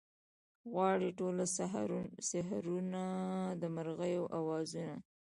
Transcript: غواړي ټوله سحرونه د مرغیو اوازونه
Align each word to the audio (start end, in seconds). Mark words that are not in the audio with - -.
غواړي 0.71 1.09
ټوله 1.19 1.45
سحرونه 2.31 3.01
د 3.61 3.63
مرغیو 3.75 4.23
اوازونه 4.37 4.95